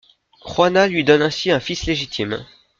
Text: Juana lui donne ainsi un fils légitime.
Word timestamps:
Juana 0.43 0.87
lui 0.87 1.03
donne 1.03 1.21
ainsi 1.21 1.51
un 1.51 1.59
fils 1.59 1.85
légitime. 1.85 2.43